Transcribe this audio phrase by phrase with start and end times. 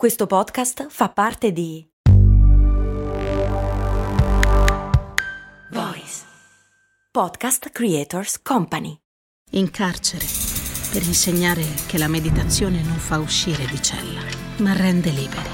[0.00, 1.86] Questo podcast fa parte di
[5.72, 6.24] Voice
[7.10, 8.96] Podcast Creators Company.
[9.50, 10.24] In carcere
[10.90, 14.22] per insegnare che la meditazione non fa uscire di cella,
[14.60, 15.50] ma rende liberi.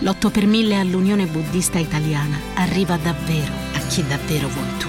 [0.00, 4.88] L'8 per 1000 all'Unione Buddista Italiana arriva davvero a chi davvero vuoi tu.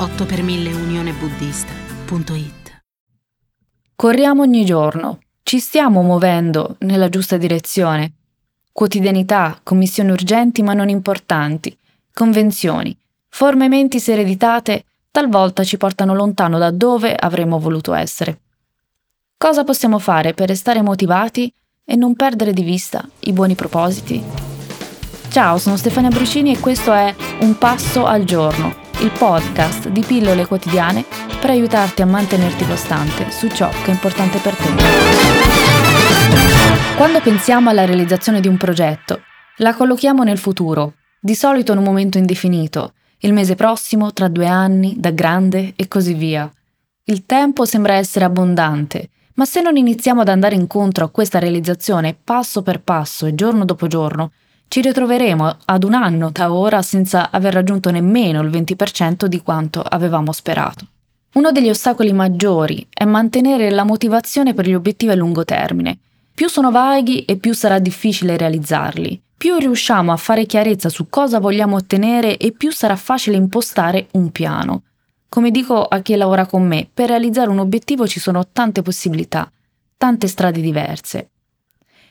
[0.00, 2.82] 8 per 1000 unionebuddista.it
[3.96, 5.18] Corriamo ogni giorno.
[5.42, 8.14] Ci stiamo muovendo nella giusta direzione.
[8.76, 11.78] Quotidianità, commissioni urgenti ma non importanti,
[12.12, 12.94] convenzioni,
[13.28, 18.40] forme mentis ereditate talvolta ci portano lontano da dove avremmo voluto essere.
[19.36, 24.20] Cosa possiamo fare per restare motivati e non perdere di vista i buoni propositi?
[25.28, 30.46] Ciao, sono Stefania Brucini e questo è Un passo al giorno, il podcast di pillole
[30.46, 31.04] quotidiane
[31.40, 35.43] per aiutarti a mantenerti costante su ciò che è importante per te.
[36.96, 39.22] Quando pensiamo alla realizzazione di un progetto,
[39.58, 44.46] la collochiamo nel futuro, di solito in un momento indefinito, il mese prossimo, tra due
[44.46, 46.50] anni, da grande e così via.
[47.04, 52.14] Il tempo sembra essere abbondante, ma se non iniziamo ad andare incontro a questa realizzazione
[52.14, 54.32] passo per passo e giorno dopo giorno,
[54.68, 59.80] ci ritroveremo ad un anno da ora senza aver raggiunto nemmeno il 20% di quanto
[59.82, 60.86] avevamo sperato.
[61.34, 65.98] Uno degli ostacoli maggiori è mantenere la motivazione per gli obiettivi a lungo termine,
[66.34, 69.22] più sono vaghi e più sarà difficile realizzarli.
[69.36, 74.32] Più riusciamo a fare chiarezza su cosa vogliamo ottenere e più sarà facile impostare un
[74.32, 74.82] piano.
[75.28, 79.50] Come dico a chi lavora con me, per realizzare un obiettivo ci sono tante possibilità,
[79.96, 81.30] tante strade diverse.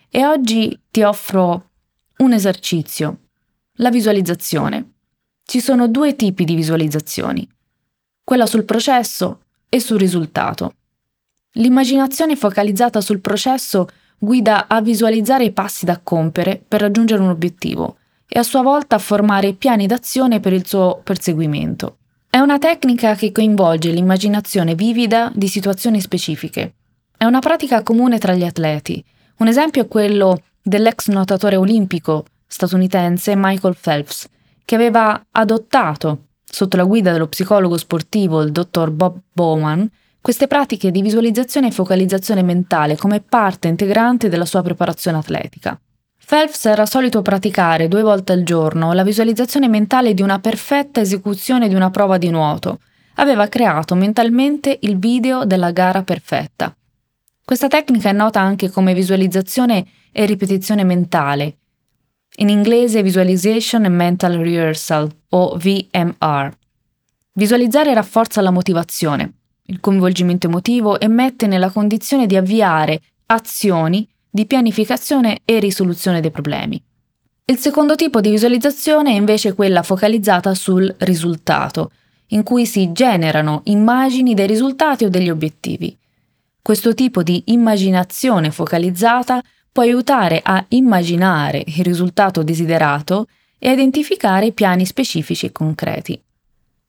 [0.09, 1.71] E oggi ti offro
[2.17, 3.17] un esercizio,
[3.77, 4.91] la visualizzazione.
[5.44, 7.45] Ci sono due tipi di visualizzazioni,
[8.23, 10.75] quella sul processo e sul risultato.
[11.53, 13.88] L'immaginazione focalizzata sul processo
[14.23, 18.95] guida a visualizzare i passi da compiere per raggiungere un obiettivo e a sua volta
[18.95, 21.97] a formare piani d'azione per il suo perseguimento.
[22.29, 26.75] È una tecnica che coinvolge l'immaginazione vivida di situazioni specifiche.
[27.17, 29.03] È una pratica comune tra gli atleti.
[29.39, 34.29] Un esempio è quello dell'ex nuotatore olimpico statunitense Michael Phelps,
[34.63, 39.90] che aveva adottato, sotto la guida dello psicologo sportivo il dottor Bob Bowman,
[40.23, 45.78] queste pratiche di visualizzazione e focalizzazione mentale come parte integrante della sua preparazione atletica.
[46.25, 51.67] Phelps era solito praticare due volte al giorno la visualizzazione mentale di una perfetta esecuzione
[51.67, 52.79] di una prova di nuoto.
[53.16, 56.73] Aveva creato mentalmente il video della gara perfetta.
[57.44, 61.57] Questa tecnica è nota anche come visualizzazione e ripetizione mentale,
[62.38, 66.50] in inglese Visualization and Mental Rehearsal o VMR.
[67.34, 69.34] Visualizzare rafforza la motivazione,
[69.66, 76.31] il coinvolgimento emotivo e mette nella condizione di avviare azioni di pianificazione e risoluzione dei
[76.31, 76.81] problemi.
[77.46, 81.91] Il secondo tipo di visualizzazione è invece quella focalizzata sul risultato,
[82.28, 85.96] in cui si generano immagini dei risultati o degli obiettivi.
[86.62, 93.28] Questo tipo di immaginazione focalizzata può aiutare a immaginare il risultato desiderato
[93.59, 96.22] e a identificare piani specifici e concreti.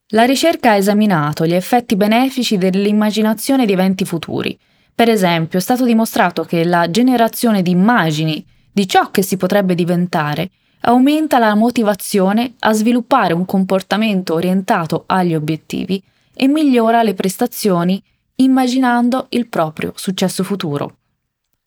[0.09, 4.57] La ricerca ha esaminato gli effetti benefici dell'immaginazione di eventi futuri.
[4.95, 9.75] Per esempio, è stato dimostrato che la generazione di immagini di ciò che si potrebbe
[9.75, 10.51] diventare
[10.81, 16.03] aumenta la motivazione a sviluppare un comportamento orientato agli obiettivi
[16.35, 18.03] e migliora le prestazioni
[18.37, 20.97] immaginando il proprio successo futuro.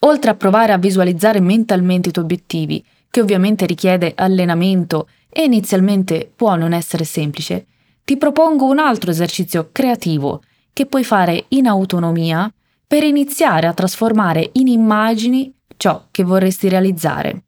[0.01, 6.31] Oltre a provare a visualizzare mentalmente i tuoi obiettivi, che ovviamente richiede allenamento e inizialmente
[6.35, 7.65] può non essere semplice,
[8.07, 10.41] ti propongo un altro esercizio creativo
[10.71, 12.49] che puoi fare in autonomia
[12.87, 17.43] per iniziare a trasformare in immagini ciò che vorresti realizzare.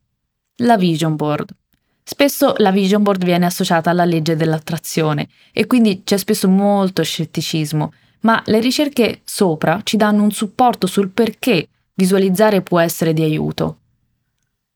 [0.58, 1.56] La vision board.
[2.04, 7.94] Spesso la vision board viene associata alla legge dell'attrazione e quindi c'è spesso molto scetticismo,
[8.24, 13.78] ma le ricerche sopra ci danno un supporto sul perché visualizzare può essere di aiuto.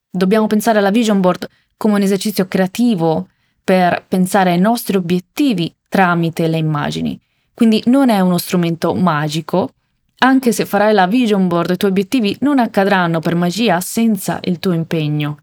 [0.09, 3.27] Dobbiamo pensare alla vision board come un esercizio creativo
[3.63, 7.19] per pensare ai nostri obiettivi tramite le immagini.
[7.53, 9.73] Quindi non è uno strumento magico,
[10.17, 14.57] anche se farai la vision board, i tuoi obiettivi non accadranno per magia senza il
[14.57, 15.37] tuo impegno.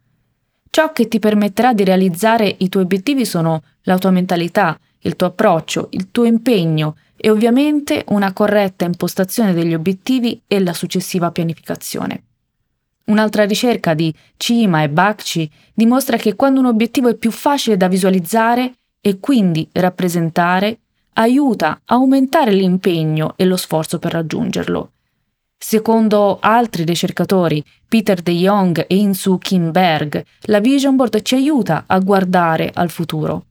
[0.68, 5.28] Ciò che ti permetterà di realizzare i tuoi obiettivi sono la tua mentalità, il tuo
[5.28, 12.24] approccio, il tuo impegno e ovviamente una corretta impostazione degli obiettivi e la successiva pianificazione.
[13.04, 17.86] Un'altra ricerca di Cima e Bakci dimostra che quando un obiettivo è più facile da
[17.86, 20.78] visualizzare e quindi rappresentare,
[21.14, 24.92] aiuta a aumentare l'impegno e lo sforzo per raggiungerlo.
[25.62, 31.84] Secondo altri ricercatori, Peter De Jong e Insu Kim Berg, la vision board ci aiuta
[31.86, 33.44] a guardare al futuro.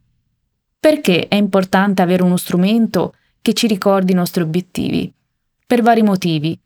[0.80, 5.12] Perché è importante avere uno strumento che ci ricordi i nostri obiettivi?
[5.68, 6.60] Per vari motivi.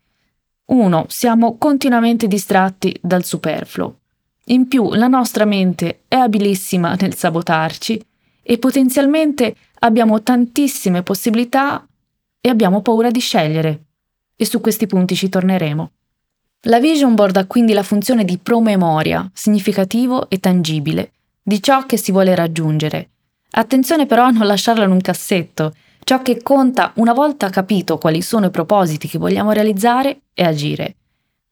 [0.66, 3.98] Uno, siamo continuamente distratti dal superfluo.
[4.46, 8.02] In più, la nostra mente è abilissima nel sabotarci
[8.44, 11.84] e potenzialmente abbiamo tantissime possibilità
[12.40, 13.84] e abbiamo paura di scegliere
[14.36, 15.90] e su questi punti ci torneremo.
[16.66, 21.12] La vision board ha quindi la funzione di promemoria, significativo e tangibile,
[21.42, 23.10] di ciò che si vuole raggiungere.
[23.52, 25.74] Attenzione però a non lasciarla in un cassetto,
[26.04, 30.96] ciò che conta una volta capito quali sono i propositi che vogliamo realizzare e agire.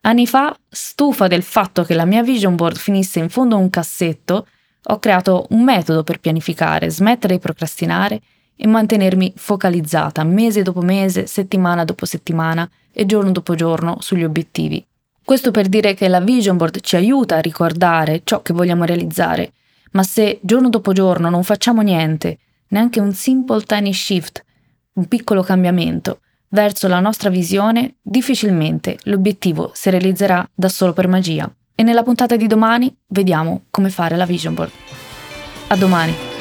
[0.03, 3.71] Anni fa, stufa del fatto che la mia vision board finisse in fondo a un
[3.71, 4.47] cassetto,
[4.85, 8.21] ho creato un metodo per pianificare, smettere di procrastinare
[8.57, 14.85] e mantenermi focalizzata mese dopo mese, settimana dopo settimana e giorno dopo giorno sugli obiettivi.
[15.25, 19.53] Questo per dire che la vision board ci aiuta a ricordare ciò che vogliamo realizzare,
[19.93, 22.39] ma se giorno dopo giorno non facciamo niente,
[22.69, 24.45] neanche un simple tiny shift,
[24.95, 31.51] un piccolo cambiamento verso la nostra visione, difficilmente l'obiettivo si realizzerà da solo per magia.
[31.75, 34.73] E nella puntata di domani vediamo come fare la vision board.
[35.69, 36.32] A domani!